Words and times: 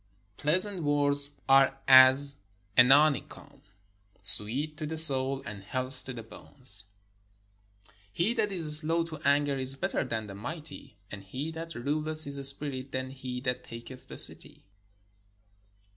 Pleasant 0.35 0.81
words 0.81 1.29
are 1.47 1.79
as 1.87 2.37
an 2.75 2.89
honeycomb, 2.89 3.61
sweet 4.23 4.75
to 4.77 4.87
the 4.87 4.97
soul, 4.97 5.43
and 5.45 5.61
health 5.61 6.03
to 6.05 6.13
the 6.13 6.23
bones. 6.23 6.85
He 8.11 8.33
that 8.33 8.51
is 8.51 8.77
slow 8.79 9.03
to 9.03 9.17
anger 9.19 9.57
is 9.57 9.75
better 9.75 10.03
than 10.03 10.25
the 10.25 10.33
mighty; 10.33 10.97
and 11.11 11.23
he 11.23 11.51
that 11.51 11.75
ruleth 11.75 12.23
his 12.23 12.47
spirit 12.47 12.91
than 12.91 13.11
he 13.11 13.41
that 13.41 13.65
taketh 13.65 14.09
a 14.09 14.17
city. 14.17 14.65